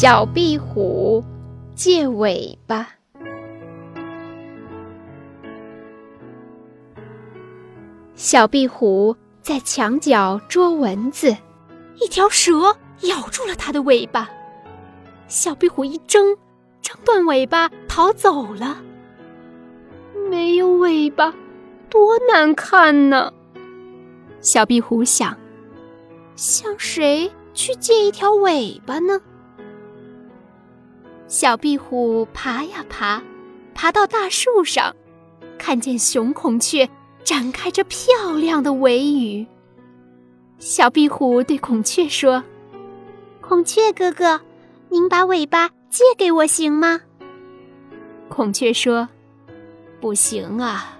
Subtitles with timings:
[0.00, 1.24] 小壁虎
[1.74, 2.88] 借尾巴。
[8.14, 11.36] 小壁虎在墙角捉蚊子，
[11.96, 12.76] 一条蛇
[13.08, 14.30] 咬住了它的尾巴。
[15.26, 16.36] 小壁虎一挣，
[16.80, 18.80] 挣断尾巴逃走了。
[20.30, 21.34] 没有尾巴，
[21.90, 23.32] 多难看呢！
[24.40, 25.36] 小壁虎想：
[26.36, 29.20] 向谁去借一条尾巴呢？
[31.28, 33.22] 小壁虎爬呀爬，
[33.74, 34.96] 爬到大树上，
[35.58, 36.88] 看见雄孔雀
[37.22, 39.46] 展开着漂亮的尾羽。
[40.58, 42.42] 小壁虎对孔雀说
[43.42, 44.40] ：“孔雀哥哥，
[44.88, 47.02] 您把尾巴借给我行吗？”
[48.30, 49.06] 孔雀说
[50.00, 50.96] ：“不行啊，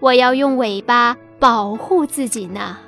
[0.00, 2.78] 我要用尾巴保护自己呢。”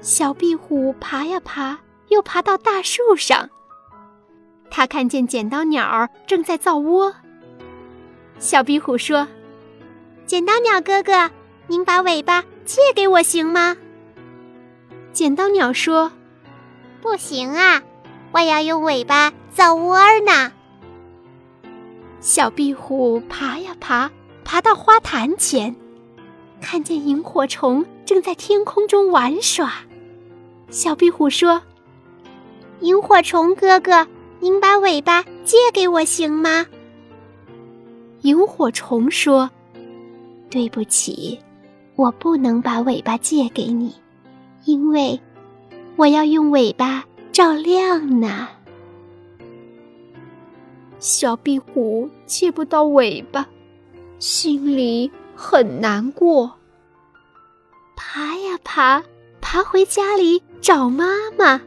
[0.00, 1.78] 小壁虎爬呀爬，
[2.08, 3.50] 又爬到大树上。
[4.76, 7.14] 他看见剪刀鸟正在造窝。
[8.38, 9.26] 小壁虎说
[10.28, 11.30] ：“剪刀鸟哥哥，
[11.66, 13.74] 您把尾巴借给我行吗？”
[15.14, 16.12] 剪刀鸟说
[17.00, 17.82] ：“不行啊，
[18.32, 20.52] 我要用尾巴造窝呢。”
[22.20, 24.10] 小壁虎爬呀爬，
[24.44, 25.74] 爬到花坛前，
[26.60, 29.72] 看见萤火虫正在天空中玩耍。
[30.68, 31.62] 小壁虎说
[32.80, 34.06] ：“萤火虫哥哥。”
[34.40, 36.66] 您把尾巴借给我行吗？
[38.22, 39.50] 萤火虫说
[40.50, 41.38] ：“对不起，
[41.94, 43.94] 我不能把尾巴借给你，
[44.64, 45.20] 因为
[45.96, 48.48] 我要用尾巴照亮呢。”
[50.98, 53.46] 小壁虎借不到尾巴，
[54.18, 56.52] 心里很难过。
[57.94, 59.02] 爬呀爬，
[59.40, 61.06] 爬回家里找妈
[61.38, 61.60] 妈。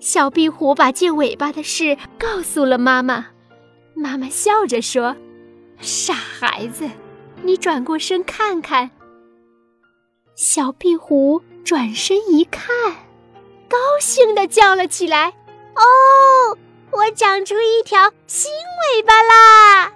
[0.00, 3.26] 小壁虎把借尾巴的事告诉了妈妈，
[3.94, 5.14] 妈妈笑着说
[5.78, 6.88] ：“傻孩子，
[7.42, 8.90] 你转过身看看。”
[10.34, 12.74] 小壁虎转身一看，
[13.68, 15.34] 高兴地叫了起来
[15.76, 16.56] ：“哦，
[16.92, 18.50] 我长出一条新
[18.96, 19.92] 尾巴啦！”